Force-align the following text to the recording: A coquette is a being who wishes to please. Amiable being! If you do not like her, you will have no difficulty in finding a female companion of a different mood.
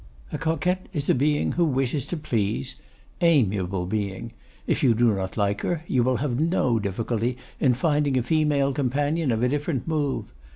A 0.33 0.39
coquette 0.39 0.87
is 0.93 1.11
a 1.11 1.13
being 1.13 1.51
who 1.51 1.63
wishes 1.63 2.07
to 2.07 2.17
please. 2.17 2.75
Amiable 3.21 3.85
being! 3.85 4.31
If 4.65 4.81
you 4.81 4.95
do 4.95 5.13
not 5.13 5.37
like 5.37 5.61
her, 5.61 5.83
you 5.85 6.01
will 6.01 6.17
have 6.17 6.39
no 6.39 6.79
difficulty 6.79 7.37
in 7.59 7.75
finding 7.75 8.17
a 8.17 8.23
female 8.23 8.73
companion 8.73 9.31
of 9.31 9.43
a 9.43 9.47
different 9.49 9.87
mood. 9.87 10.25